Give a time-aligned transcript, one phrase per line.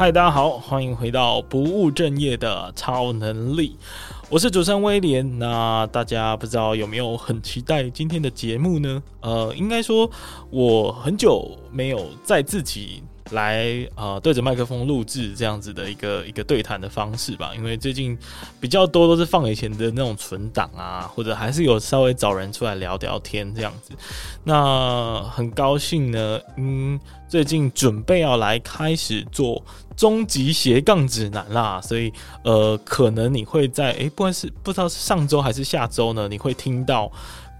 [0.00, 3.76] 嗨，大家好，欢迎回到不务正业的超能力，
[4.30, 5.38] 我是主持人威廉。
[5.38, 9.02] 那大家不知道有没有很期待今天的节目呢？
[9.20, 10.10] 呃，应该说
[10.48, 13.02] 我很久没有在自己。
[13.30, 18.16] 来呃，对着麦克风录制这样子的一个一个对谈的方式吧，因为最近
[18.60, 23.92] 比较多都是放以前的那种存档啊，或者还是有稍微找人出来聊聊天这样子。
[24.44, 26.98] 那很高兴呢，嗯，
[27.28, 29.62] 最近准备要来开始做
[29.96, 32.12] 终极斜杠指南啦，所以
[32.42, 37.10] 呃，可能你会在诶，不管是不知道是上周还是下周呢，你会听到。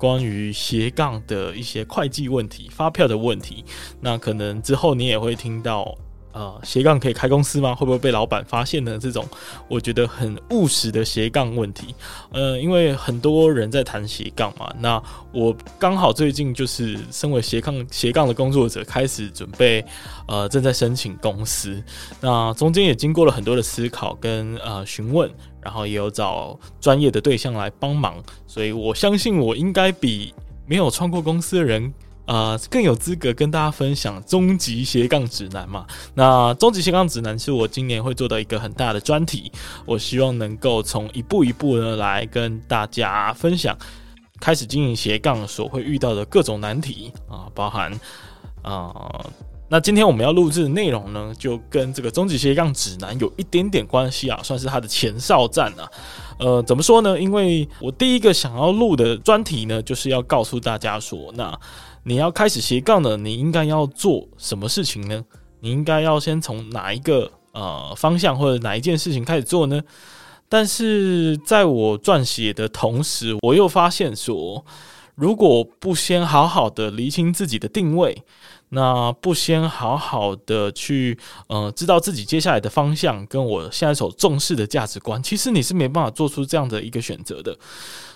[0.01, 3.63] 关于斜杠的一些会计问题、发票的问题，
[4.01, 5.95] 那可能之后你也会听到。
[6.33, 7.75] 呃，斜杠可以开公司吗？
[7.75, 8.99] 会不会被老板发现呢？
[9.01, 9.27] 这种
[9.69, 11.95] 我觉得很务实的斜杠问题。
[12.33, 19.85] 呃，因为很多人在谈斜杠嘛，那我刚好最近就是身为斜杠斜杠的工作者，开始准备
[20.29, 21.83] 呃正在申请公司。
[22.21, 25.29] 那中间也经过了很多的思考跟呃询问，
[25.61, 30.33] 然后也有找专业的对象来帮忙，所以我相信我应该比
[30.67, 31.93] 没有创过公司的人。
[32.31, 35.85] 呃，更有资格跟大家分享终极斜杠指南嘛。
[36.15, 39.51] 那终极斜杠指南是我今年会做的一个很大的专题，
[39.85, 43.77] 我希望能够从一步一步呢来跟大家分享，
[44.41, 47.91] 开始经营斜杠所会遇到的各种难题啊，包含
[48.63, 48.95] 啊、
[49.69, 55.91] 那今天我们要录制的内容呢，就跟这个终极斜杠指南有一点点关系啊，算是它的前哨战啊。
[56.39, 57.21] 呃，怎么说呢？
[57.21, 61.59] 因为我第一个想要录的专题呢，就是要告诉大家说，那。
[62.03, 65.25] 你要开始斜杠了，你应该要做什么事情呢？
[65.61, 69.83] 你应该要先从哪一个呃方向或者哪一件事情开始做呢？
[70.49, 74.65] 但是在我撰写的同时，我又发现说，
[75.15, 78.25] 如果不先好好的厘清自己的定位，
[78.71, 87.57] 那不先好好的去呃知道自己接下来的方向，跟我现在所重视的价值观，其实你是没办法做出这样的一个选择的。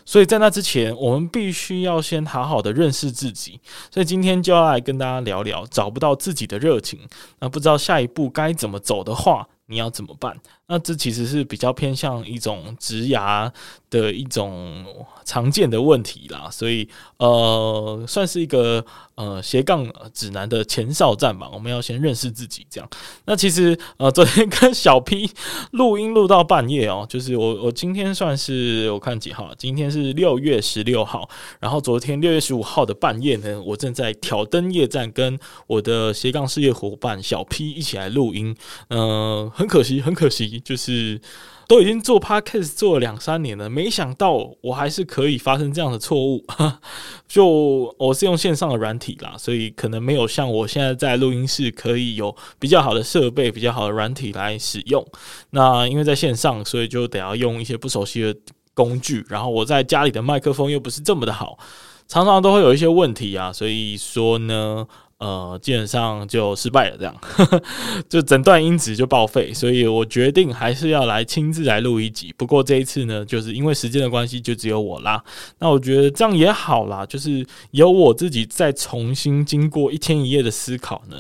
[0.07, 3.59] 所以在那之前，我们必须要先好好的认识自己。
[3.91, 7.01] 所以今天就要来跟大家聊聊，找不到自己的热情，
[7.41, 10.41] 那不知道下一步该怎么走的话，你要怎么办？
[10.67, 13.53] 那这其实是比较偏向一种职涯
[13.91, 14.87] 的一种
[15.23, 16.49] 常见的问题啦。
[16.51, 18.83] 所以呃，算是一个
[19.17, 21.51] 呃斜杠指南的前哨战吧。
[21.53, 22.89] 我们要先认识自己，这样。
[23.27, 25.31] 那其实呃，昨天跟小 P
[25.73, 29.53] 录音录到半夜哦，就是我我今天算是我看几号？
[29.59, 31.29] 今天是六月十六号，
[31.61, 38.57] 然后昨天六月十五号的半夜呢，我正在挑灯夜战，跟我的斜杠事业伙伴小 P 一起来录音，
[38.89, 39.53] 嗯、呃。
[39.65, 41.19] 很可惜，很可惜，就是
[41.67, 46.45] 都已经做 podcast 做了两三年了，没想到我还是可以发生这样的错误。
[47.27, 55.03] 就我是用线上的软体啦，所以可能没有像我现在在录音室可以有比较好的设备、比较好的软体来使用。
[55.49, 58.37] 那因为在线上，所以就得要用一些不熟悉的
[58.75, 61.59] 工具，然后我在家里的麦克风又不是这么的好，
[62.07, 63.51] 常常都会有一些问题啊。
[63.51, 64.87] 所以说呢。
[65.19, 67.15] 呃，基本上就失败了，这样
[68.09, 72.35] 就整段音质就报废，所以我决定还是要来亲自来录一集。
[72.37, 75.23] 不过这一次呢，就是因为时间的关系，就只有我啦。
[75.61, 81.17] 那我觉得这样也好啦，就是由我自己再重新经过一天一夜的思考呢，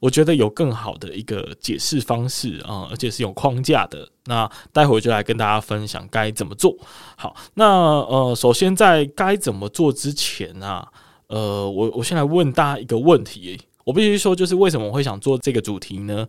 [0.00, 4.08] 我觉得有更好的一个解释方式啊，而且是有框架的。
[4.26, 6.76] 那待会就来跟大家分享该怎么做。
[7.16, 10.86] 好，那呃，首先在该怎么做之前啊。
[11.28, 16.26] 呃，我我先来问大家一个问题，我必须说，就是为什么我会想做这个主题呢？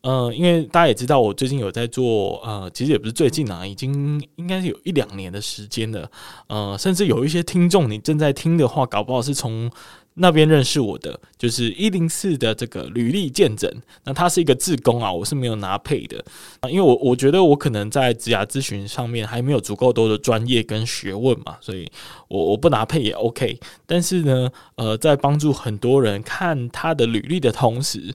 [0.00, 6.10] 呃，因为大家也知道，我最近有在做，呃，其实也不是最近啊，已经应该是有一两年的时间了，
[6.48, 9.70] 呃，甚至有一些听众，你正在听的话，搞不好是从。
[10.18, 13.72] 那边认识我的就是一零四的这个履历健诊，
[14.04, 16.22] 那他是一个志工啊，我是没有拿配的
[16.60, 21.90] 啊，因为我我觉得我可能在职涯咨询上面还没有足够多的专业跟学问嘛，所以
[22.28, 23.58] 我我不拿配也 OK。
[23.86, 28.14] 但是呢，呃，在帮助很多人看他的履历的同时，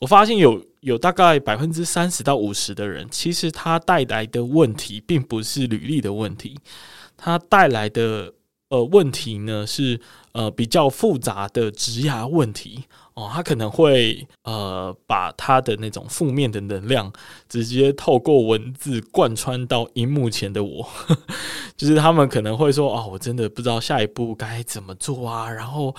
[0.00, 6.58] 我发现有有大概百分之三十到五十的人，其实他带来的问题并不是履历的问题，
[7.16, 8.34] 他带来的。
[8.70, 10.00] 呃，问题呢是
[10.34, 12.84] 呃比较复杂的职涯问题
[13.14, 17.10] 哦，他可能会呃把他的那种负面的能量
[17.48, 20.86] 直接透过文字贯穿到荧幕前的我，
[21.76, 25.94] 就是他们可能会说哦，我真的不知道下一步该怎么做啊，然后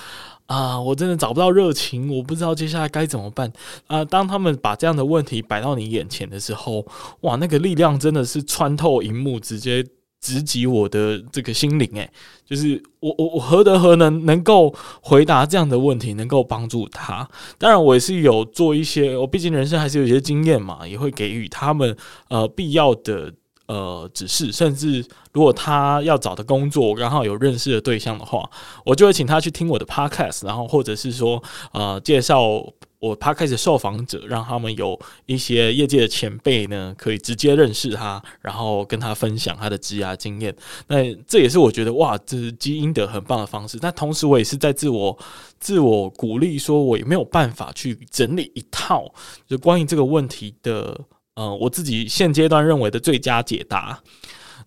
[0.47, 3.51] 啊、我真的找不到热情，我不知道接下来该怎么办
[3.87, 6.85] 啊、当他们把这样的问题摆到你眼前的时候，
[7.21, 9.83] 哇，那个力量真的是穿透荧幕，直接。
[10.21, 12.09] 直击我的这个心灵，诶，
[12.45, 17.29] 就是我我我何德何能能够回答这样的问题，能够帮助他？
[17.59, 21.95] 当然，我也是有做一些，我毕竟人生还是有一些经验嘛，也会给予他们
[22.29, 23.31] 呃必要的
[23.67, 28.49] 呃指示，甚至如果他要找的工作我刚好有认识的对象的话，
[28.83, 32.65] 我就会请他去听我的 podcast，然后或者是说呃介绍。
[33.05, 40.55] 我他开始受访者，让他们有一些业界的前辈呢，可以直接认识他，然后跟他分享他的职涯经验。
[40.87, 43.77] 那这也是我觉得哇，这是基因的很棒的方式。
[43.79, 45.15] 但同时，我也是在自我
[45.59, 49.13] 自我鼓励，说我也没有办法去整理一套
[49.47, 50.99] 就关于这个问题的，
[51.35, 54.01] 呃，我自己现阶段认为的最佳解答。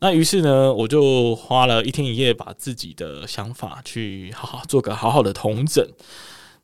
[0.00, 5.84] 那于是呢，我就花了一天一夜，把自己的想法去好好做个好好的统整。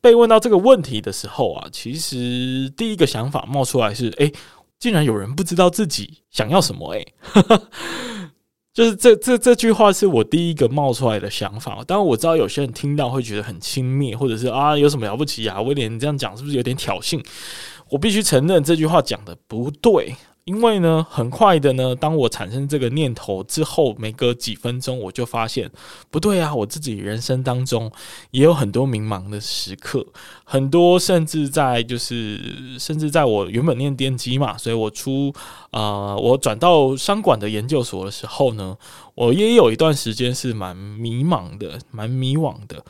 [0.05, 4.31] 被问到这个问题的时候啊，其实第一个想法冒出来是：哎，
[4.77, 6.93] 竟然有人不知道自己想要什么？
[6.93, 7.03] 哎，
[8.71, 11.83] 就是这这这句话是我第一个冒出来的想法。
[11.87, 15.59] 当然我知道有些人听到会觉得很轻蔑，或者是啊，有什么了不起啊？
[15.59, 17.19] 威廉你这样讲是不是有点挑衅？
[17.89, 20.15] 我必须承认这句话讲的不对。
[20.45, 25.71] 因为呢，很快的呢，当我产生这个念头之后，没隔几分钟，我就发现
[26.11, 26.53] 不对啊！
[26.53, 27.91] 我自己人生当中
[28.29, 30.05] 也有很多迷茫的时刻，
[30.43, 35.33] 很多甚至在就是，甚至在我原本念电机嘛，所以我出
[35.71, 38.77] 啊、我转到商管的研究所的时候呢，
[39.15, 42.85] 我也有一段时间是蛮迷茫的，蛮迷惘的。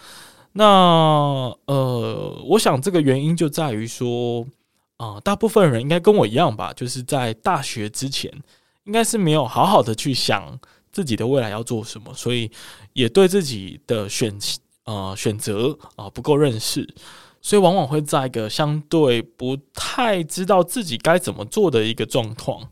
[0.52, 4.46] 那呃，我想这个原因就在于说。
[4.98, 8.32] 啊、大部分人应该跟我一样吧，就是在大学之前，
[8.86, 10.58] 应该是没有好好的去想
[10.92, 12.50] 自己的未来要做什么，所以
[12.94, 14.34] 也对自己的选
[14.86, 16.88] 呃选择啊、不够认识，
[17.42, 22.70] 所以往往会在一个相对不太知道自己该怎么做的一个状况。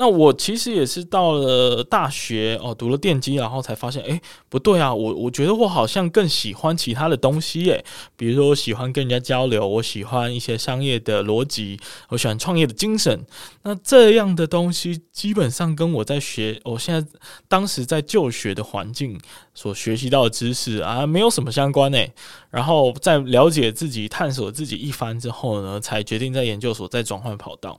[0.00, 7.84] 那我其实也是到了大学哦，读了电机，然后才发现，哎，不对啊，我我觉得我好像更喜欢其他的东西，诶，
[8.16, 11.80] 比如说我喜欢跟人家交流，我喜欢一些商业的逻辑，
[12.10, 13.26] 我喜欢创业的精神。
[13.64, 17.04] 那这样的东西基本上跟我在学，我现在
[17.48, 19.20] 当时在就学的环境
[19.52, 22.14] 所学习到的知识啊，没有什么相关诶。
[22.50, 27.76] 然后在了解自己、探索自己一番之后呢，才决定在研究所再转换跑道。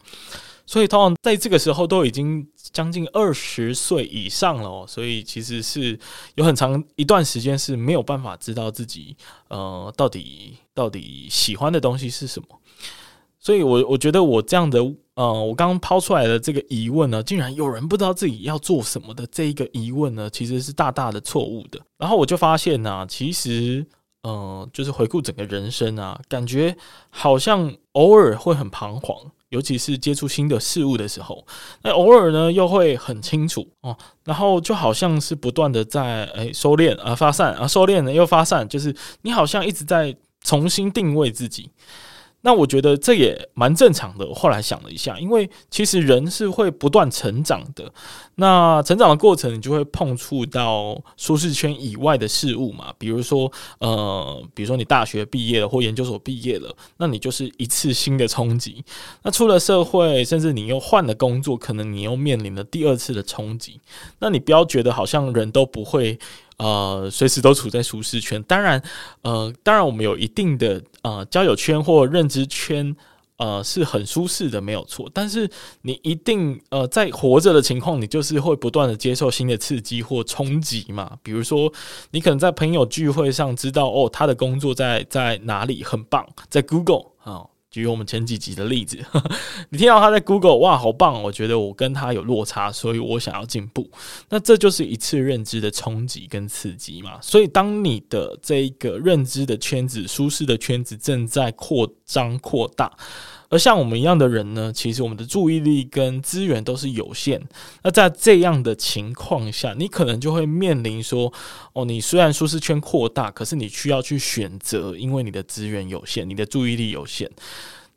[0.72, 6.00] 所以，通常在这个时候都已经将近二十岁以上了哦，所以其实是
[6.36, 9.18] 有很长一段时间是没有办法知道自己
[9.48, 12.48] 呃到底到底喜欢的东西是什么。
[13.40, 14.80] 所以我我觉得我这样的
[15.16, 21.80] 呃，我刚刚抛出来的这个疑问呢，竟然有人不知道自己要做什么的这一个疑问呢，其实是大大的错误的。
[21.98, 23.84] 然后我就发现呢，其实
[24.24, 26.76] 嗯，就是回顾整个人生啊，感觉
[27.10, 29.16] 好像偶尔会很彷徨。
[29.50, 31.44] 尤其是接触新的事物的时候，
[31.82, 41.72] 那偶尔呢又会很清楚哦，然后就好像是不断的在诶、收敛啊发散啊收敛了又发散，就是你好像一直在重新定位自己。
[42.42, 44.26] 那我觉得这也蛮正常的。
[44.26, 47.92] 我后来想了一下，因为其实人是会不断成长的。
[48.36, 52.94] 那成长的过程，你就会碰触到舒适圈以外的事物嘛。
[52.98, 58.84] 比如说，呃，比如说你大学毕业了或研究所毕业了，那你就是一次新的冲击。
[59.24, 63.82] 那出了社会，甚至你又换了工作，可能你又面临了第二次的冲击。
[64.20, 66.18] 那你不要觉得好像人都不会。
[66.60, 68.42] 呃，随时都处在舒适圈。
[68.44, 68.82] 当然，
[69.24, 72.96] 呃，当然我们有一定的呃交友圈或认知圈，
[73.38, 75.10] 呃，是很舒适的，没有错。
[75.14, 75.50] 但是
[75.82, 81.18] 你一定呃在活着的情况，你就是会不断的接受新的刺激或冲击嘛。
[81.24, 81.72] 比如说，
[82.12, 87.46] 你可能在朋友聚会上知道哦，他的工作在在哪里很棒，在 Google 啊。
[87.72, 88.98] 举我们前几集的例子，
[89.70, 91.22] 你听到他在 Google，哇，好棒！
[91.22, 93.90] 我觉得我跟他有落差，所以我想要进步。
[94.30, 97.20] 那这就是一次认知的冲击跟刺激嘛。
[97.22, 102.92] 所以，当你的这一个认知的圈子、舒适的圈子正在扩张扩大。
[103.50, 107.42] 而像我们一样的人呢，其实我们的注意力跟资源都是有限。
[107.84, 111.34] 那在这样的情况下，你可能就会面临说：
[111.74, 117.30] 哦，你虽然舒适圈扩大，可是你需要去选择，因为你的资源有限，你的注意力有限。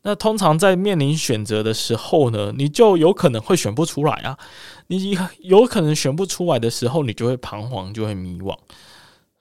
[0.05, 4.37] 那通常在面临选择的时候呢，你就有可能会选不出来啊。
[4.89, 8.57] 你有可能选不出来的时候，你就会彷徨，就会迷惘。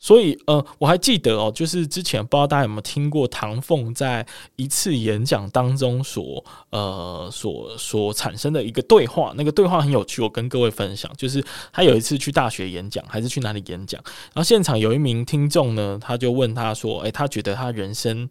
[0.03, 9.31] 所以，呃，我还记得哦，就是之前不知道大家有没有听过唐凤在一次演讲当中所，呃，所所产生的一个对话。
[9.37, 11.11] 那个对话很有趣，我跟各位分享。
[11.15, 14.01] 就是他有一次去大学演讲，还是去哪里演讲，
[14.33, 18.27] 然后现场有一名听众呢，他就问他说：“诶，他觉得他人生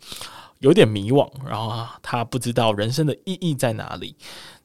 [0.61, 4.15] 有点迷惘，然后，他不知道人生的意义在哪里。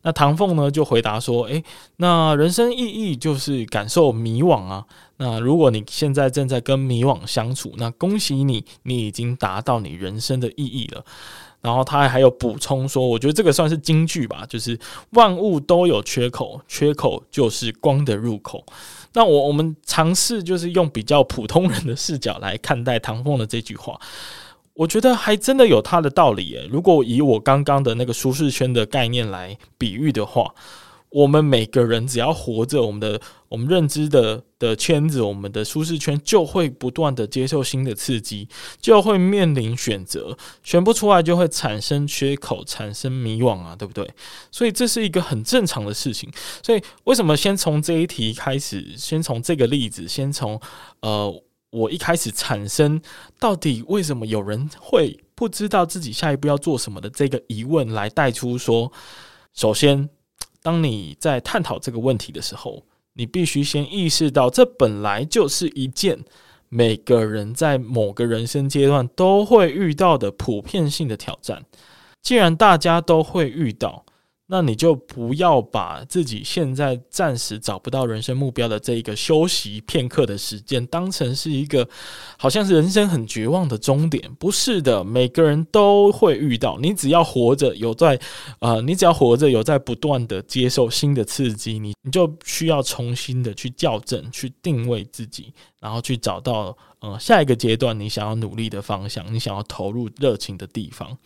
[0.01, 1.63] 那唐凤呢就回答说：“诶，
[1.95, 4.85] 那人生意义就是感受迷惘啊。
[5.17, 11.03] 那如果你现在正在跟迷惘相处，那恭喜你，你已经达到你人生的意义了。”
[11.61, 14.77] 然后他还有补充说：“我觉得这个算是金句吧，就是
[15.11, 18.63] 万物都有缺口，缺口就是光的入口。”
[19.13, 23.99] 那我我们尝试就是用比较普通人的视角来看待唐凤的这句话。
[24.75, 26.67] 我觉得还真的有他的道理耶。
[26.69, 30.53] 如果以我刚刚的那个舒适圈的概念来比喻的话，
[31.09, 38.49] 我们每个人只要活着，我们的我们认知的的圈子，我们的舒适圈就会不断的接受新的刺激，
[38.81, 44.05] 就会面临选择，选不出来就会产生缺口，产生迷惘啊，对不对？
[44.51, 46.29] 所以这是一个很正常的事情。
[46.61, 50.59] 所以为什么先从这一题开始，先从这个例子，先从
[50.99, 51.33] 呃。
[51.75, 53.01] 我一开始产生
[53.37, 58.89] 到底为什么有人会不知道自己下一步要做什么的这个疑问，来带出说，
[59.53, 60.09] 首先，
[60.63, 62.81] 当你在探讨这个问题的时候，
[63.13, 66.17] 你必须先意识到，这本来就是一件
[66.69, 71.65] 每个人在某个人生阶段都会遇到的普遍性的挑战。
[72.21, 74.05] 既然大家都会遇到，
[74.47, 81.87] 那你就不要把自己现在暂时找不到人生目标的这一个休息片刻的时间当成是一个
[82.37, 86.77] 好像是人生很绝望的终点，不是的，每个人都会遇到。
[86.79, 88.19] 你只要活着，有在
[88.59, 101.17] 呃，你只要活着，有在不断的接受新的刺激，你你就需要重新的去校正、去定位自己，然后去找到呃下一个阶段你想要努力的方向，你想要投入热情的地方。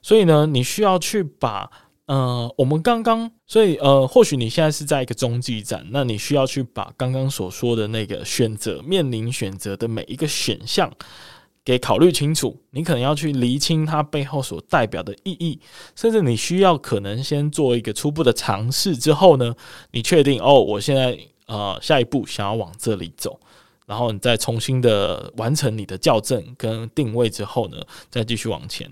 [0.00, 1.68] 所以呢，你需要去把。
[2.06, 10.90] 呃，我们刚刚，所以呃，或许你现在是在一个中继站，那你需要去把刚刚所说的那个选择，面临选择的每一个选项
[11.64, 12.60] 给考虑清楚。
[12.70, 15.60] 你可能要去厘清它背后所代表的意义，
[15.94, 19.54] 甚至你需要可能先做一个初步的尝试之后呢，
[19.92, 21.16] 你确定哦，我现在
[21.46, 23.38] 呃下一步想要往这里走。
[23.92, 27.76] 然后你再重新的完成你的校正跟定位之后呢，
[28.08, 28.90] 再继续往前。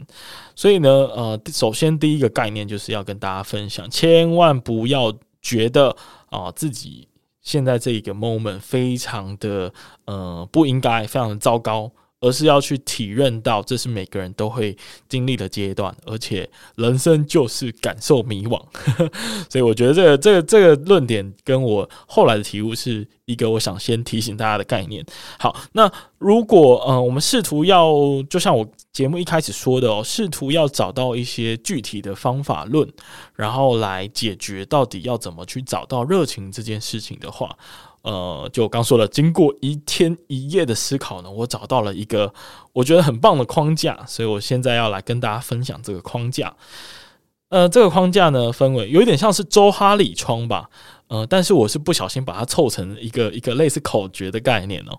[0.54, 5.96] 所以呢，呃，首先第一个概念就是要跟大家分享，千万不要觉得
[6.28, 7.08] 啊、自己
[7.40, 9.72] 现在这一个 moment 非常的
[10.04, 11.90] 呃不应该，非常的糟糕。
[12.20, 14.76] 而是要去体认到，这是每个人都会
[15.08, 18.62] 经历的阶段，而且人生就是感受迷惘，
[19.48, 25.04] 所以我觉得这个这个这个论点跟我后来的体悟是一个我想先提醒大家的概念。
[25.38, 27.90] 好，那如果呃我们试图要，
[28.28, 32.86] 就像我节目一开始说的哦，试图要找到一些具体的方法论，
[33.34, 37.56] 然后来解决到底要怎么去找到热情这件事情的话。
[38.02, 42.32] 呃，就刚说了，经过一天一夜的思考呢，我找到了一个
[42.72, 46.54] 我觉得很棒的框架，所以我现在要来跟大家分享这个框架。
[47.50, 50.70] 呃，这个框架呢，分为有一点像是周哈里窗吧，
[51.08, 54.98] 呃，但是我是不小心把它凑成一个一个类似口诀的概念哦。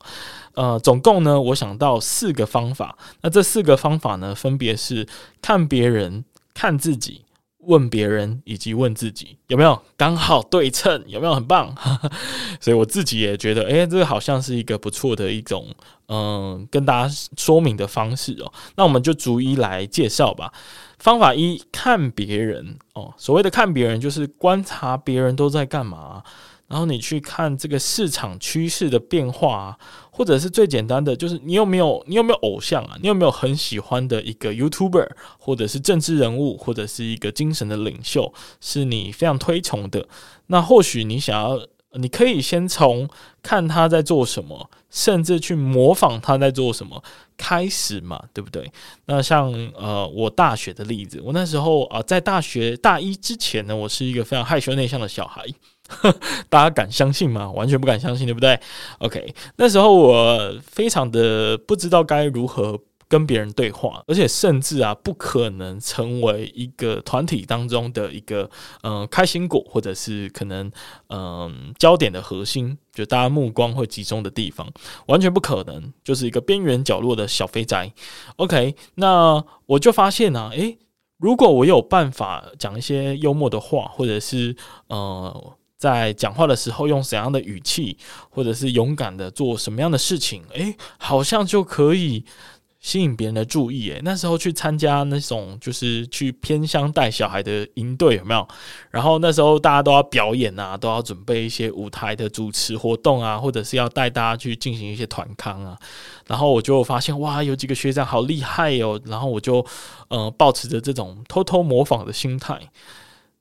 [0.54, 5.08] 呃，总共呢，我想到四个方法，那这四个方法呢，分别是
[5.42, 7.24] 看别人、看自己。
[7.64, 11.74] 问别人以及问自己有没有刚好对称，有没有很棒？
[12.60, 15.68] 所以我自己也觉得，诶，这个好像是一个不错的一种，
[16.08, 18.52] 嗯，跟大家说明的方式哦。
[18.76, 20.52] 那我们就逐一来介绍吧。
[21.00, 23.14] 方法一，看别人哦。
[23.18, 26.22] 所谓的看别人，就是观察别人都在干嘛。
[26.72, 29.78] 然后你去看这个市场趋势的变化啊，
[30.10, 32.98] 或者是最简单的，就是你有没有你有没有偶像啊？
[33.02, 40.08] 你有没有很喜欢的一个 YouTuber，或者是政治人物，或者是一个精神的领袖，是你非常推崇的？
[40.48, 41.60] 那或许你想要，
[41.96, 43.10] 你可以先从
[43.44, 47.04] 看他在做什么，甚至去模仿他在做什么
[47.36, 48.72] 开始嘛，对不对？
[49.08, 55.46] 那像呃，我大学的例子，我那时候啊，在大学大一之前呢，我是一个非常害羞内向的小孩。
[56.50, 57.52] 大家敢相信吗？
[57.52, 58.60] 完全不敢相信，对不对
[59.00, 68.50] ？OK，那时候我非常的不知道该如何跟别人对话，而且甚至啊，不可能成为一个团体当中的一个
[68.84, 70.72] 嗯、开心果，或者是可能
[71.10, 74.66] 嗯、焦点的核心，就大家目光会集中的地方，
[75.08, 77.92] 完全不可能，就是一个边缘角落的小肥宅。
[78.38, 80.78] OK，那我就发现啊，诶，
[81.18, 84.56] 如果我有办法讲一些幽默的话，或者是
[84.88, 85.54] 呃。
[85.82, 87.98] 在讲话的时候用怎样的语气，
[88.30, 92.24] 或者是勇敢的做什么样的事情，诶，好像就可以
[92.80, 98.48] 吸引别人的注意，诶，那时候去参加那种就是去偏乡带小孩的营队，有没有？
[98.92, 105.76] 然后那时候大家都要表演啊，都要准备一些舞台的主持活动啊，或者是要带大家去进行一些团康啊。
[106.28, 109.66] 然后我就发现哇，有几个学长好厉害哦，然后我就
[110.10, 112.60] 呃抱持着这种偷偷模仿的心态。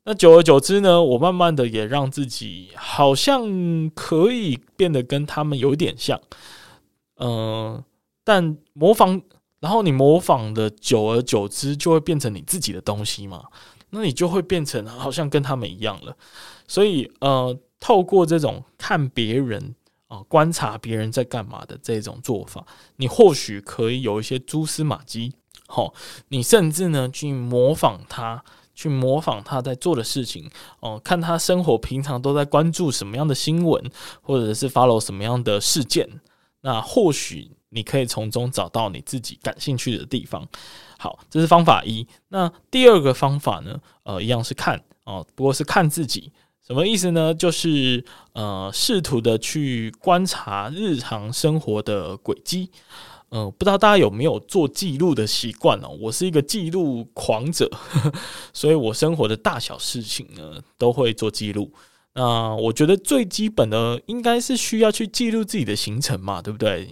[0.05, 6.21] 那久而久之呢，我慢慢的也让自己好像可以变得跟他们有点像，
[7.17, 7.85] 嗯、
[8.25, 9.21] 但模仿，
[9.61, 13.45] 然后你模仿的久而久之，就会变成你自己的东西嘛？
[13.91, 16.17] 那你就会变成好像跟他们一样了。
[16.67, 19.75] 所以，呃，透过这种看别人
[20.09, 22.65] 啊、观察别人在干嘛的这种做法，
[22.97, 25.35] 你或许可以有一些蛛丝马迹。
[25.67, 25.93] 好、
[26.29, 28.43] 你甚至呢去模仿他，
[28.81, 33.91] 去模仿他在做的事情哦、看他生活平常都在关注什么样的新闻，
[34.23, 36.09] 或者是 follow 什么样的事件，
[36.63, 37.51] 那或许。
[37.73, 40.45] 你可以从中找到你自己感兴趣的地方。
[40.99, 42.05] 好，这是方法一。
[42.31, 43.79] 那第二个方法呢？
[44.03, 46.33] 呃，一样是看哦，不过是看自己。
[46.67, 47.33] 什么意思呢？
[47.33, 52.73] 就是呃，试图的去观察日常生活的轨迹。
[53.31, 55.89] 嗯、不知道大家有没有做记录的习惯哦？
[56.01, 58.13] 我是一个记录狂者，呵呵，
[58.53, 61.73] 所以我生活的大小事情呢，都会做记录。
[62.13, 66.89] 那我觉得最基本的应该是需要去记录自己的行程嘛，对不对？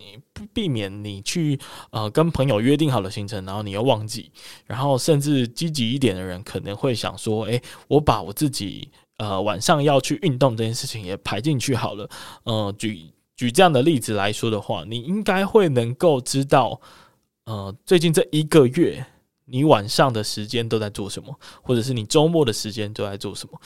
[0.54, 1.59] 避免你去
[1.90, 4.30] 呃跟朋友约定好的行程，然后你又忘记，
[4.64, 12.09] 然后甚至积极一点的人可能会想说：“诶，我把我自己呃晚上要去运动这件事情也排进去好了。”
[12.45, 16.78] 呃，举举这样的例子来说的话，你应该会能够知道，
[17.45, 19.07] 呃，最近这一个月。
[19.50, 23.59] 你晚上的时间都在做什么，或者是你周末的时间都在做什么？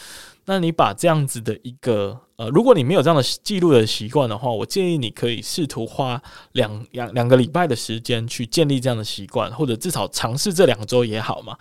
[0.44, 11.58] 那你把这样子的一个呃，如果你没有这样的记录的习惯的话，我建议你可以试图花两两两个礼拜的时间去建立这样的习惯，或者至少尝试这两周也好嘛，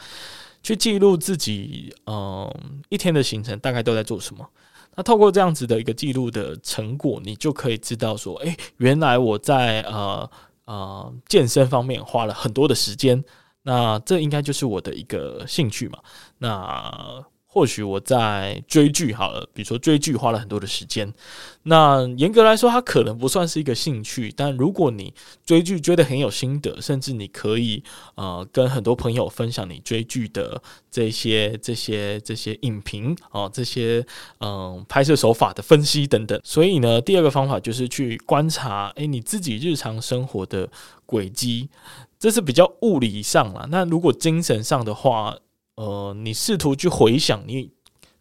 [0.61, 2.47] 去记录自己嗯、
[2.89, 4.47] 一天的行程大概都在做什么。
[4.95, 10.29] 那透过这样子的一个记录的成果，你就可以知道说，诶，原来我在呃
[10.65, 13.23] 呃健身方面花了很多的时间。
[13.63, 15.99] 那这应该就是我的一个兴趣嘛。
[16.39, 21.13] 那或许我在追剧好了，比如说追剧花了很多的时间。
[21.63, 24.33] 那严格来说，它可能不算是一个兴趣。
[24.33, 25.13] 但如果你
[25.45, 27.83] 追剧追得很有心得，甚至你可以
[28.15, 34.05] 呃跟很多朋友分享你追剧的这些这些这些影评啊，这些
[34.39, 36.39] 嗯、拍摄手法的分析等等。
[36.45, 40.69] 所以呢，第二个方法就是去观察，诶，你自己日常生活的
[41.05, 41.69] 轨迹。
[42.17, 45.35] 这是比较物理上啦，那如果精神上的话，
[45.75, 47.71] 呃，你试图去回想，你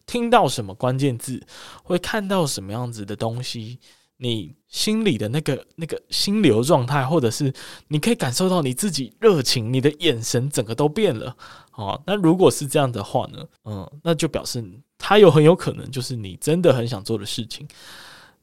[0.05, 1.41] 听到什么关键字，
[1.83, 3.79] 会看到什么样子的东西，
[4.17, 7.53] 你心里的那个那个心流状态，或者是
[7.87, 11.35] 你可以感受到你自己热情，你的眼神整个都变了。
[11.73, 14.63] 哦，那如果是这样的话呢，嗯，那就表示
[14.97, 17.67] 它有很有可能就是你真的很想做的事情。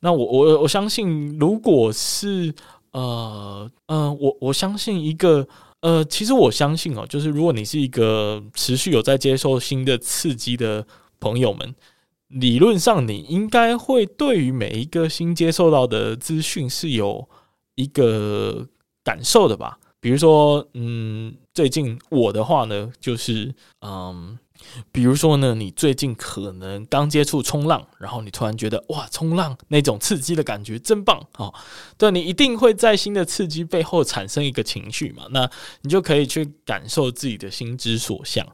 [0.01, 2.55] 那我我我相信，如果是。
[2.93, 5.47] 呃呃，我我相信一个
[5.81, 10.87] 呃，其实我相信哦，就是如果你是一个持续有在接受新的刺激的
[11.21, 11.75] 朋友们，
[12.29, 17.29] 理论上你应该会对于每一个新接受到的资讯是有
[17.77, 18.67] 一个
[19.05, 19.79] 感受的吧？
[20.01, 24.39] 比如说，嗯，最近我的话呢，就是嗯。
[24.93, 31.53] 比如说呢，你最近可能刚接触冲浪，然后你突然觉得哇，冲浪那种刺激的感觉真棒哦！
[31.97, 35.25] 对，你一定会在新的刺激背后产生一个情绪嘛？
[35.31, 35.51] 那
[35.83, 38.47] 你就可以去感受自己的心之所向。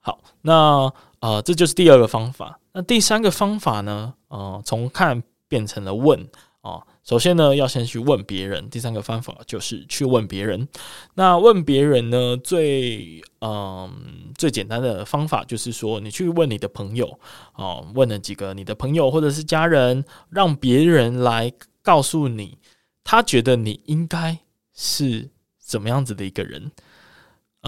[0.00, 2.58] 好，那呃，这就是第二个方法。
[2.72, 4.14] 那第三个方法呢？
[4.28, 6.28] 呃，从看变成了问
[6.68, 6.86] 哦。
[7.04, 8.68] 首先呢，要先去问别人。
[8.68, 10.68] 第三个方法就是去问别人。
[11.14, 13.90] 那问别人呢，最嗯
[14.36, 17.18] 最简单的方法就是说，你去问你的朋友
[17.54, 21.50] 哦，问了几个你的朋友或者是家人，让别人来
[21.82, 22.58] 告诉你，
[23.02, 24.38] 他觉得你应该
[24.74, 26.70] 是怎么样子的一个人。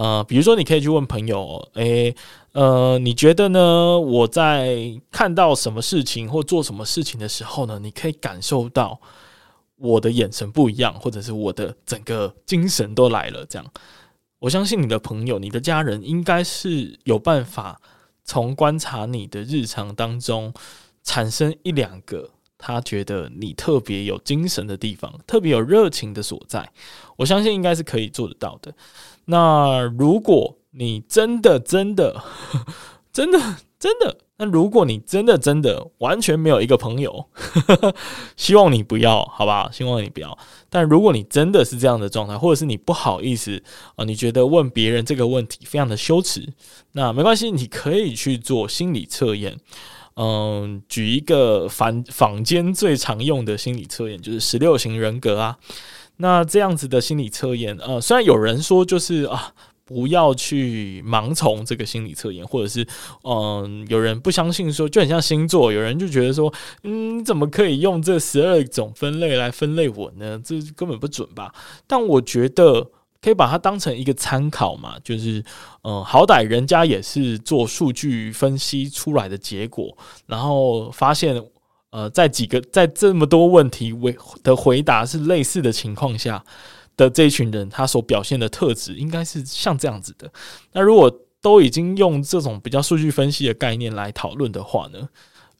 [0.01, 2.15] 呃，比如说，你可以去问朋友，诶，
[2.53, 3.99] 呃，你觉得呢？
[3.99, 8.99] 我在看到什么事情或做什么事情的时候呢，你可以感受到。
[9.77, 13.45] 我的眼神不一样，或者是我的整个精神都来了。
[13.47, 13.65] 这样，
[14.37, 17.81] 我相信你的朋友、你的家人应该是有办法
[18.23, 20.53] 从观察你的日常当中
[21.03, 26.71] 产生一两个他觉得你特别有精神的地方，特别有热情的所在。
[27.17, 28.71] 我相信应该是可以做得到的。
[29.25, 32.23] 那如果你真的、真的、
[33.11, 33.39] 真的
[33.79, 34.17] 真的。
[34.37, 37.27] 那如果你真的真的完全没有一个朋友，
[38.35, 39.69] 希望你不要，好吧？
[39.71, 40.35] 希望你不要。
[40.67, 43.61] 但如果你真的是这样的状态，或者是你不好意思
[43.95, 46.51] 啊、你觉得问别人这个问题非常的羞耻，
[46.93, 49.55] 那没关系，你可以去做心理测验。
[50.15, 55.59] 嗯，举一个坊坊间最常用的心理测验，就是十六型人格啊。
[56.21, 59.51] 那这样子的心理测验，呃，虽然有人说就是啊。
[59.83, 62.87] 不要去盲从这个心理测验，或者是，
[63.25, 66.53] 嗯，有人不相信说，就很像星座，有人就觉得说，
[66.83, 70.41] 嗯，怎么可以用这十二种分类来分类我呢？
[70.45, 71.53] 这根本不准吧？
[71.87, 72.89] 但我觉得
[73.21, 75.43] 可以把它当成一个参考嘛，就是，
[75.83, 81.43] 嗯，好歹人家也是做数据分析出来的结果，然后发现，
[81.91, 86.43] 呃，在几个在这么多问题为的回答是类似的情况下。
[86.97, 90.31] 的这一群人，他所表现的特质应该是像这样子的。
[90.73, 91.09] 那如果
[91.41, 95.07] 都已经用这种比较数据分析的概念来讨论的话呢？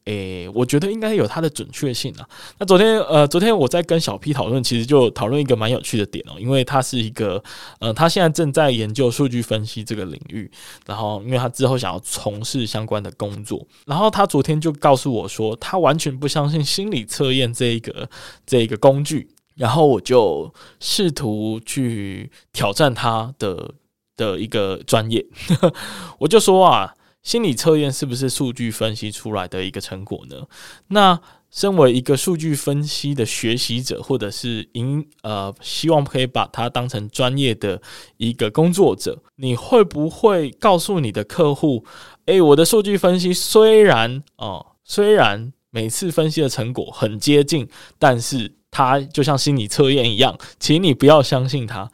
[0.05, 2.27] 诶，我觉得应该有它的准确性啊。
[2.57, 7.43] 那昨天呃，昨天我在跟小 P 讨论，其实就讨论一个蛮有趣的点哦，因为他是一个
[7.79, 10.49] 呃，他现在正在研究数据分析这个领域，
[10.85, 18.09] 然后因为他之后想要从事相关的工作，然后他昨天就告诉我说，他完全不相信心理测验这一个
[18.45, 19.29] 这一个工具。
[19.55, 23.73] 然后我就试图去挑战他的
[24.15, 25.23] 的一个专业，
[26.17, 30.47] 我就说啊，心理测验是不是数据分析出来的一个成果呢？
[30.87, 37.81] 那身为一个数据分析的学习者，或者是应呃希望可以把它当成专业的
[38.17, 41.85] 一个工作者，你会不会告诉你的客户，
[42.25, 48.55] 诶，我的数据分析虽然哦，虽然每次分析的成果很接近，但是。
[48.73, 51.91] 他就像心理测验一样，请你不要相信他，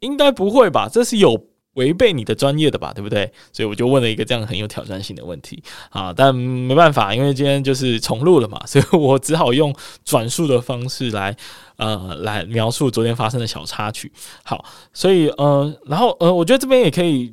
[0.00, 0.86] 应该不会吧？
[0.86, 1.47] 这是有
[1.78, 3.32] 违背你的专业的吧，对不对？
[3.52, 11.34] 所以我就问了一个这样很有挑战性的问题啊，但没办法，因为今天就是重录了嘛， 所以我只好用转述的方式来
[11.76, 14.12] 呃来描述昨天发生的小插曲。
[14.44, 17.32] 好，所以呃，然后呃，我觉得这边也可以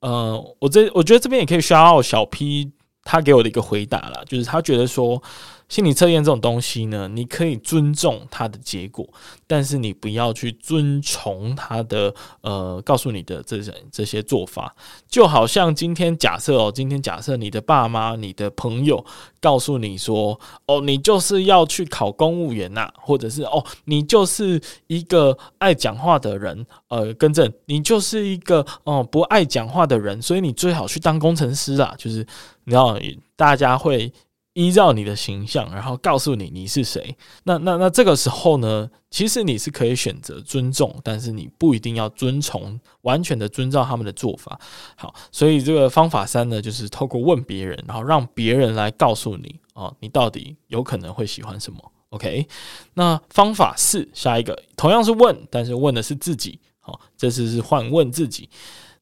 [0.00, 2.70] 呃，我这我觉得这边也可以需要小 P
[3.02, 5.20] 他给我的一个回答啦，就是他觉得说。
[5.68, 9.04] 心理测验这种东西呢，你可以尊重它的结果，
[9.48, 14.74] 但是你不要去遵从它的呃告诉你的这些这些做法。
[15.08, 19.04] 就好像今天假设哦，今天假设你的爸妈、你的朋友
[19.40, 31.92] 告诉你说，哦，你就是要去考公务员呐，或者是哦，你就是一个爱讲话的人，呃，更正，你就是一个哦不爱讲话的人，所以你最好去当工程师啊。
[31.98, 32.24] 就是
[32.64, 32.96] 你要，
[33.34, 34.12] 大家会。
[34.56, 37.14] 依照你的形象，然后告诉你你是谁。
[37.44, 44.58] 那那那这个时候呢，其实你是可以选择尊重，但是你不一定要遵从，完全的遵照他们的做法。
[44.96, 51.78] 好，所以这个方法三呢，就是透过问别人，然后让别人来告诉你哦，你到底有可能会喜欢什么。
[52.08, 52.48] OK，
[52.94, 56.58] 那方法四，下一个同样是问，但是问的是自己。
[56.80, 58.48] 好，这次是换问自己。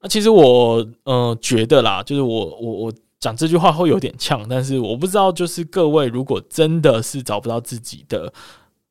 [0.01, 2.93] 那其实我嗯、呃、觉得啦，就是我我我。
[3.25, 8.31] 讲这句话会有点呛，但是我不知道，就是各位如果真的是找不到自己的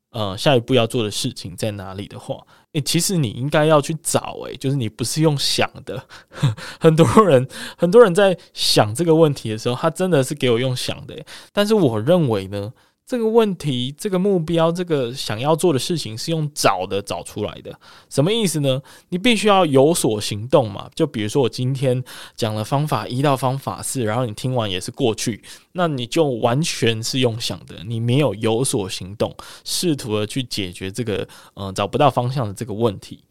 [0.10, 6.04] 呃下一步要做的事情在哪里的话，诶、其实你应该要去找，诶，就是你不是用想的，
[6.82, 12.74] 很多人很多人在想这个问题的时候，他真的是给我用想的，但是我认为呢。
[13.06, 17.78] 这个问题、这个目标、这个想要做的事情是用找的找出来的，
[18.10, 18.82] 什么意思呢？
[19.10, 20.90] 你必须要有所行动嘛。
[20.96, 22.02] 就比如说我今天
[22.36, 29.36] 讲了方法一到方法四，然后你听完也是过去，那你就完全是用想的，你没有有所行动，
[29.66, 33.26] 试图的去解决这个嗯、找不到方向的这个问题。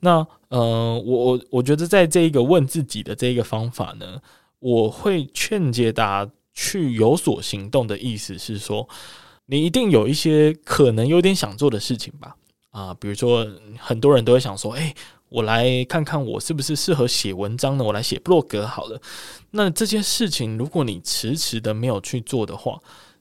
[0.00, 4.20] 那嗯、我我我觉得在这一个问自己的这一个方法呢，
[4.60, 6.30] 我会劝诫大家。
[6.56, 8.88] 去有所行动的意思是说，
[9.44, 12.34] 你一定有一些可能有点想做的事情吧？
[12.70, 13.46] 啊，比如说
[13.78, 14.94] 很多人都会想说，诶，
[15.28, 17.84] 我来看看我是不是适合写文章呢？
[17.84, 19.00] 我来写部落格好了。
[19.50, 22.80] 那这件事情，如果你迟迟的没有去做的话，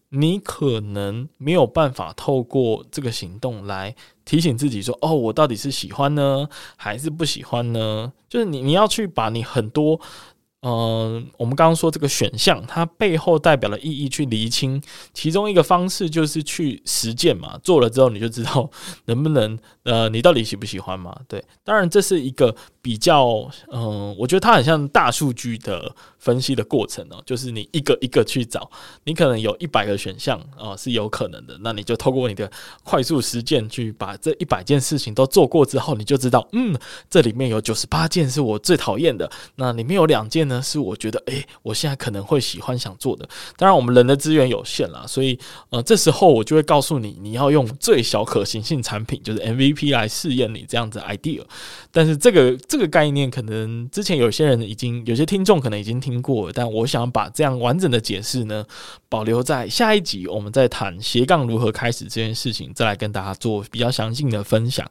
[0.09, 3.93] 你可能没有办法透过这个行动来
[4.23, 8.13] 提醒自己说，哦，我到底是喜欢呢，还是不喜欢呢？
[8.29, 9.99] 就是你你要去把你很多。
[10.67, 14.81] 嗯、我们刚刚说这个选项，它背后代表的意义去厘清，
[15.13, 18.67] 其中一个方式就是去实践嘛，做了之后你就知道
[19.05, 21.15] 能不能，呃，你到底喜不喜欢嘛？
[21.27, 28.69] 对，当然这是一个比较，嗯，我觉得它很像大数据的分析的过程哦，就是你一个一个去找，
[29.05, 31.57] 你可能有一百个选项啊，是有可能的。
[31.61, 32.47] 那你就透过你的
[32.83, 36.77] 快速实践去把这一百件事情都做过之后，你就知道，嗯，
[37.09, 43.27] 这里面有九十八件是我最讨厌的，那里面有两件呢是我觉得，诶，我现在可能会喜欢想做的。
[43.57, 45.39] 当然，我们人的资源有限啦，所以，
[45.71, 51.41] 呃，这时候我就会告诉你，你要用最小可行性产品，就是 MVP 来试验你这样子 idea。
[51.91, 52.55] 但是这个。
[52.75, 58.65] 这个概念可能之前有些人已经有些听众可能已经听过了，但我想把这样完整的解释呢，
[59.07, 64.85] 保留在下一集，我们再谈斜杠如何开始这件事情，再来跟大家做比较详细的分享。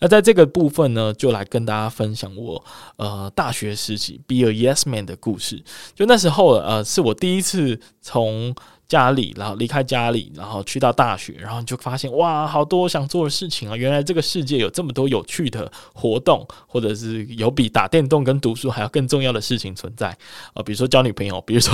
[0.00, 2.62] 那在这个部分呢，就来跟大家分享我
[2.96, 5.64] 呃大学时期 Be a Yes Man 的故事。
[5.94, 8.54] 就那时候呃，是我第一次从。
[8.90, 13.76] 家里，然后离开家里，然后去到大学，然后你就发现哇，好多想做的事情啊！
[13.76, 20.08] 原来这个世界有这么多有趣的活动，或者是有比打电动跟读书还要更重要的事情存在
[20.54, 21.72] 啊、 比如说交女朋友，比如说，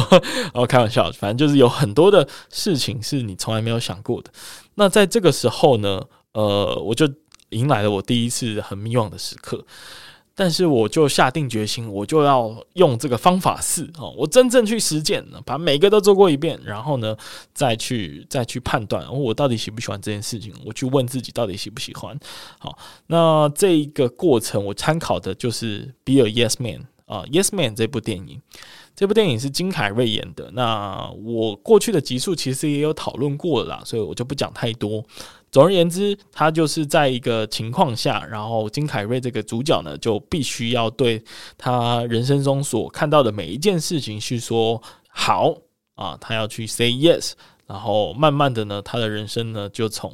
[0.52, 4.30] 哦，开玩笑，反正就是有很多的事情是你从来没有想过的。
[4.74, 6.02] 那在这个时候呢，
[6.32, 7.10] 呃，我就
[7.48, 9.64] 迎来了我第一次很迷惘的时刻。
[10.38, 17.16] 但是我就下定决心，我就要用这个方法四哦，我真正去实践，把每个都做过一遍，然后呢，
[17.54, 22.16] 再去再去判断我到底喜不喜欢这件事情，我去问自己到底喜不喜欢。
[22.58, 28.40] 好，那这一个过程我参考的就是《Be a Yes Man》啊，《Yes Man》这部电影。
[28.94, 30.50] 这部电影是金凯瑞演的。
[30.52, 35.04] 那我过去的集数其实也有讨论过了啦，所以我就不讲太多。
[35.56, 41.24] 总而言之，他就是在一个情况下，然后金凯瑞这个主角呢，就必须要对
[41.56, 45.56] 他人生中所看到的每一件事情去说好
[45.94, 47.32] 啊，他要去 say yes。
[47.66, 50.12] 然后慢慢的呢，他的人生呢就从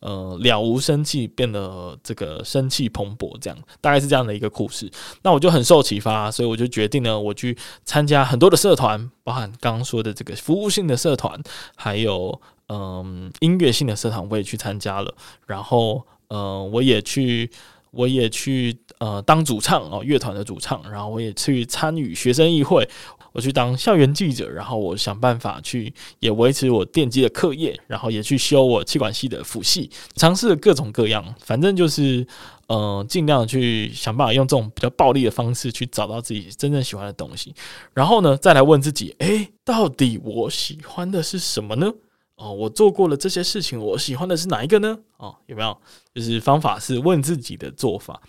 [0.00, 4.90] 呃了无生气变得这个生气蓬勃，这样大概是这样的一个故事。
[5.22, 11.42] 那我就很受启发，所以我就决定呢，我去参加很多的社团，包含刚刚说的这个服务性的社团，
[11.74, 15.12] 还有嗯、音乐性的社团，我也去参加了。
[15.46, 17.50] 然后呃，我也去，
[17.90, 20.82] 我也去呃当主唱哦，乐团的主唱。
[20.90, 22.88] 然后我也去参与学生议会。
[23.32, 32.26] 我去当校园记者，然后我想办法去也维持我电机的课业，然后也去修我气管系的辅系，尝试了各种各样，反正就是
[32.66, 37.54] 呃尽量去想办法用这种比较暴力的方式去找到自己真正喜欢的东西，
[37.94, 41.90] 然后呢再来问自己，诶，到底我喜欢的是什么呢？
[42.34, 44.98] 哦，我做过了这些事情，我喜欢的是哪一个呢？
[45.18, 45.76] 哦，有没有？
[46.12, 48.20] 就是方法是问自己的做法。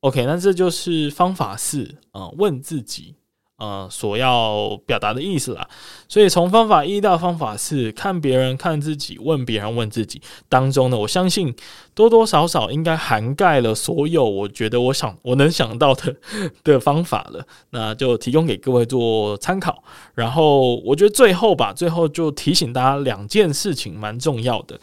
[0.00, 3.15] OK，那这就是方法四啊，问自己。
[3.58, 5.66] 呃，所要表达的意思啦，
[6.08, 11.54] 所以从方法一到方法四，看别人、看自己、问别人、问自己当中呢，我相信
[11.94, 16.14] 多多少少应该涵盖了所有我觉得我想我能想到的
[16.62, 19.82] 的方法了，那就提供给各位做参考。
[20.14, 24.78] 然后我觉得最后吧，最后就提醒大家两件事情蛮重要的。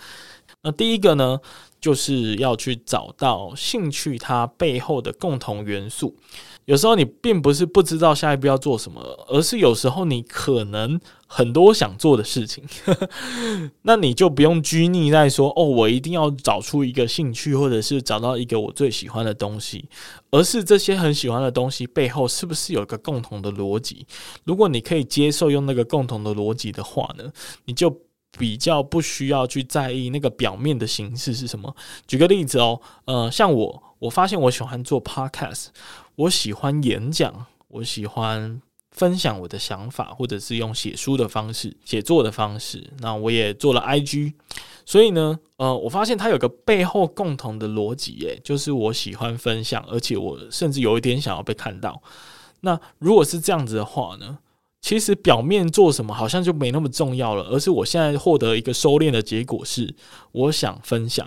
[0.63, 1.39] 那第一个呢，
[1.79, 6.15] 就是要去找到兴趣它背后的共同元素。
[6.65, 12.63] 有时候你并不是不知道下一步要做什么，而是有时候你可能很多想做的事情，
[13.83, 19.89] 那你就不用拘泥在说哦，我一定要找出一个兴趣，或者是找到一个我最喜欢的东西，
[20.31, 24.05] 而是这些很喜欢的东西背后是不是有一个共同的逻辑？
[24.45, 27.31] 如果你可以接受用那个共同的逻辑的话呢，
[27.65, 27.89] 你就
[28.37, 31.75] 比较不需要去在意那个表面的形式是什么。
[32.07, 35.67] 举个例子哦，呃，像我，我发现我喜欢做 podcast。
[36.15, 42.91] 我喜欢演讲，我喜欢分享我的想法，或者是用写书的方式、写作的方式。
[42.99, 44.33] 那我也做了 IG，
[44.85, 52.01] 所以呢，呃，我发现它有个背后共同的逻辑，诶，就是我喜欢分享，而且我甚至有一点想要被看到。
[52.61, 54.37] 那如果是这样子的话呢，
[54.83, 59.95] 其实表面做什么好像就没那么重要了，而是我现在获得一个收敛的结果是，
[60.33, 61.25] 我想分享，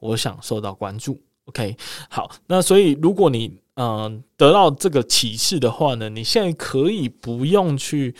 [0.00, 1.22] 我想受到关注。
[1.44, 1.76] OK，
[2.10, 8.12] 好，那所以如果你嗯，得到这个启示的话呢，你现在可以不用去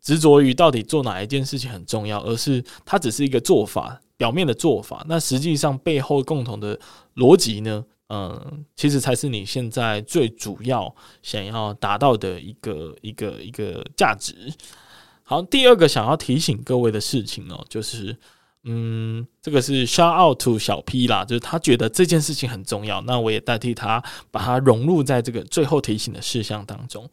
[0.00, 5.04] 执着于到底做哪一件事情很重要，而是它只是一个做法，表面的做法。
[5.06, 6.80] 那实际上背后共同的
[7.16, 14.52] 逻辑呢，嗯，其实才是你现在最主要想要达到的一个一个一个价值。
[15.22, 18.16] 好，第二个想要提醒各位的事情哦，就是。
[18.66, 27.06] 嗯，这个是 shout out to 小 P 啦，就是他觉得这件事情很重要，那我也代替他把它融入在这个最后提醒的事项当中。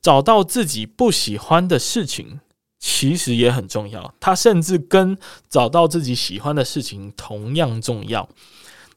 [0.00, 2.38] 找到自己不喜欢的事情，
[2.78, 5.18] 其实也很重要，它甚至跟
[5.48, 8.28] 找到自己喜欢的事情同样重要。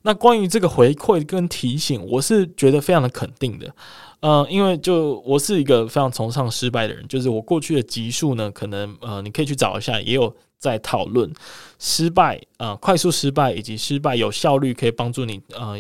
[0.04, 3.74] 那关于这个回馈跟提醒，我是觉得非常的肯定的。
[4.20, 11.32] 呃，因为就我是一个非常崇尚失败的人，就是我过去的集数呢，可能呃，你可以去找一下，也有在讨论
[11.78, 15.80] 失败啊、快速失败以及失败有效率可以帮助你呃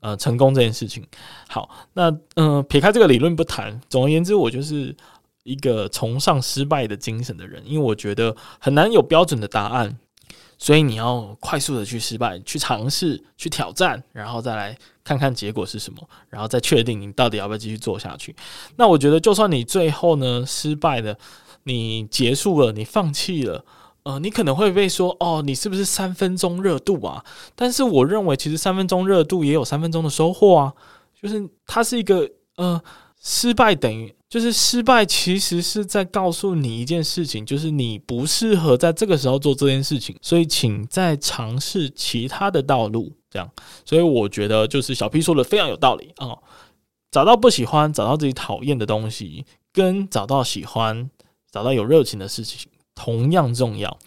[0.00, 1.02] 呃成功这件事情。
[1.48, 4.94] 好，那嗯、撇开这个理论不谈，总而言之，我就是
[5.44, 9.98] 一个崇尚失败的精神的人，因为我觉得很难有标准的答案。
[10.58, 18.34] 所以你要快速的去失败，去尝试，去挑战，然后再来看看结果是什么，然后再确定你到底要不要继续做下去。
[18.76, 21.16] 那我觉得，就算你最后呢失败了，
[21.62, 23.64] 你结束了，你放弃了，
[24.02, 27.24] 呃，你可能会被说，哦，你是不是三分钟热度啊？
[27.54, 30.74] 但是我认为，其实三分钟热度也有三分钟的收获啊，
[31.20, 32.82] 就是它是一个，呃，
[33.22, 34.14] 失败等于。
[34.28, 43.10] 就是失败，其实是在告诉你一件事情，就是你不适合在这个时候做这件事情，所以请再尝试其他的道路。
[43.30, 43.50] 这样，
[43.86, 46.36] 所以我觉得就是小 P 说的非常有道理啊、
[47.10, 51.08] 找到不喜欢，找到自己讨厌的东西，跟找到喜欢、
[51.50, 53.98] 找到有热情的事情同样重要。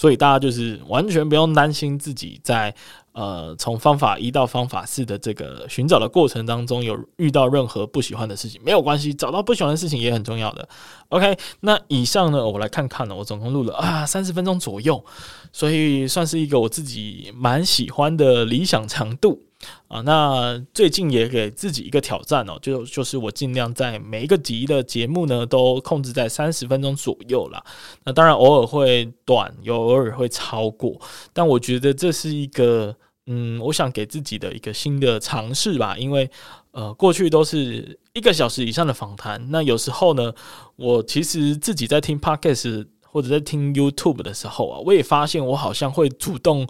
[0.00, 2.74] 所以大家就是完全不用担心自己在。
[3.12, 10.66] 呃，从方法一到方法四的这个寻找的过程当中，有遇到任何不喜欢的事情，没有关系，找到不喜欢的事情也很重要的。
[11.08, 15.04] OK，那以上呢，我来看看呢，我总共录了啊三十分钟左右，
[15.52, 19.42] 所以算是一个我自己蛮喜欢的理想长度。
[19.88, 27.62] 啊，那最近也给自己一个挑战哦，就就是我尽量在每一个集的节目呢，都控制在三十分钟左右啦。
[28.04, 30.98] 那当然偶尔会短，有偶尔会超过，
[31.32, 32.96] 但我觉得这是一个，
[33.26, 35.96] 嗯，我想给自己的一个新的尝试吧。
[35.98, 36.30] 因为
[36.70, 40.32] 呃，过去都是一个小时以上的访谈，那有时候呢，
[40.76, 46.66] 我其实自己在听 Podcast 或者在听 YouTube 的时候啊，我也发现我好像会主动。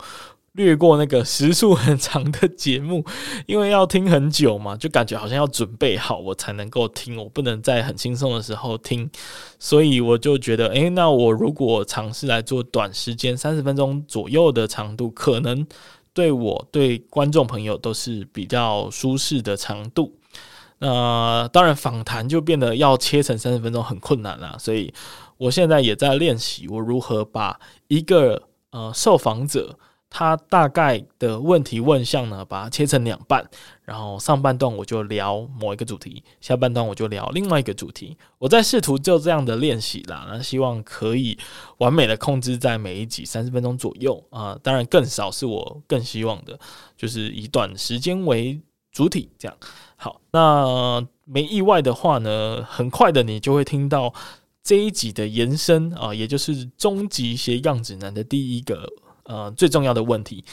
[0.61, 3.03] 略过那个时数很长的节目，
[3.49, 9.11] 因为要听很久嘛，就感觉好像要准备好我才能够听，我不能在很轻松的时候听，
[9.59, 15.67] 所以我就觉得，诶，那我如果尝试来做短时间三十分钟左右的长度，可能
[16.13, 20.15] 对我对观众朋友都是比较舒适的长度。
[20.79, 24.93] 那当然访谈就变得要切成三十分钟很困难了，所以
[25.39, 29.79] 我现在也在练习我如何把一个呃受访者。
[30.13, 33.49] 他大概的问题问项呢，把它切成两半，
[33.85, 38.19] 然后上半段我就聊某一个主题，下半段我就聊另外一个主题。
[38.37, 41.39] 我在试图就这样的练习啦，那希望可以
[41.79, 46.59] 完美的控制在每一集三十分钟左右啊，当然更少是我更希望的，
[46.97, 49.57] 就是以短时间为主体这样。
[49.95, 54.13] 好，那没意外的话呢，很快的你就会听到
[54.65, 58.89] 这一集的延伸啊，也就是终极斜杠指南的第一个。
[59.31, 60.45] 呃，最重要的问题，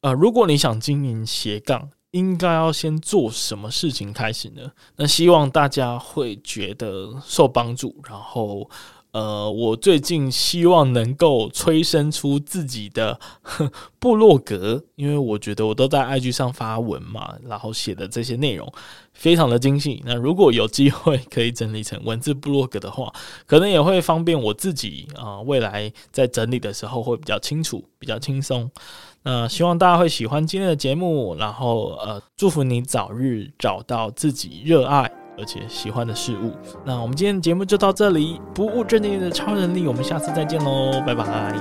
[0.00, 4.72] 呃，如果你想经营斜杠，应该要先做什么事情开始呢？
[4.96, 8.68] 那希望大家会觉得受帮助，然后。
[9.14, 13.16] 呃，我最近希望能够催生出自己的
[14.00, 18.70] 部落格，因为我觉得我都在 IG 上发文嘛，然后写的这些内容
[19.12, 20.02] 非常的精细。
[20.04, 23.12] 那如果有机会可以整理成文字部落格的话，
[23.46, 28.68] 可能也会方便我自己啊，未来在整理的时候会比较清楚，比较轻松。
[29.22, 35.23] 那希望大家会喜欢今天的节目，然后呃，祝福你早日找到自己热爱。
[35.36, 36.52] 而且喜欢的事物，
[36.84, 38.40] 那我们今天的节目就到这里。
[38.54, 41.54] 不务正业的超能力，我们下次再见喽，拜拜！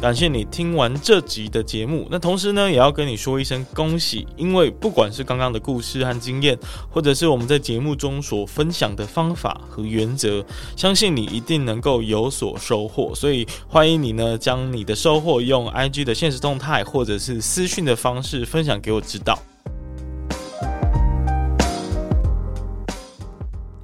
[0.00, 6.56] 感谢你听完这集的节目，那同时呢，也要跟你说一声恭喜，因为不管是刚刚的故事和经验，
[6.88, 10.44] 或者是我们在节目中所分享的方法和原则，
[10.76, 13.12] 相信你一定能够有所收获。
[13.12, 19.36] 所以欢迎你呢，将你的收获用 IG 的现实动态或者是私讯的方式分享给我知道。